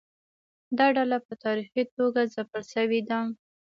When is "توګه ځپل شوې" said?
1.97-2.99